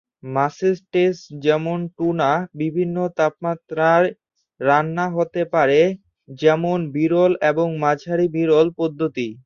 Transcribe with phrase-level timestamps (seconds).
[0.33, 4.07] মাছের স্টেক, যেমন টুনা, বিভিন্ন তাপমাত্রায়
[4.59, 5.81] রান্নার হতে পারে,
[6.29, 9.27] যেমন বিরল এবং মাঝারি-বিরল পদ্ধতি।